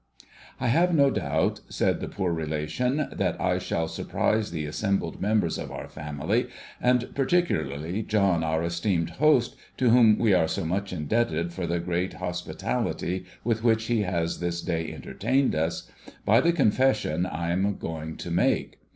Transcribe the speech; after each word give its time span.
I 0.59 0.69
have 0.69 0.95
no 0.95 1.11
doubt 1.11 1.59
(said 1.69 1.99
the 1.99 2.07
poor 2.07 2.33
relation) 2.33 3.07
that 3.11 3.39
I 3.39 3.59
shall 3.59 3.87
surprise 3.87 4.49
the 4.49 4.65
assembled 4.65 5.21
members 5.21 5.59
of 5.59 5.71
our 5.71 5.87
family, 5.87 6.47
and 6.81 7.13
particularly 7.13 8.01
John 8.01 8.43
our 8.43 8.63
esteemed 8.63 9.11
host 9.11 9.55
to 9.77 9.91
whom 9.91 10.17
we 10.17 10.33
are 10.33 10.47
so 10.47 10.65
much 10.65 10.91
indebted 10.91 11.53
for 11.53 11.67
the 11.67 11.77
great 11.79 12.13
hospitality 12.13 13.25
with 13.43 13.63
which 13.63 13.83
he 13.85 14.01
has 14.01 14.39
this 14.39 14.63
day 14.63 14.91
entertained 14.91 15.53
us, 15.53 15.87
by 16.25 16.41
the 16.41 16.51
confession 16.51 17.27
I 17.27 17.51
am 17.51 17.77
going 17.77 18.17
to 18.17 18.31
make. 18.31 18.79